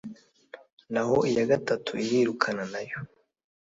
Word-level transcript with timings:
naho 0.93 1.15
iya 1.31 1.43
gatatu 1.51 1.91
irirukana 2.05 2.63
nayo 2.73 2.97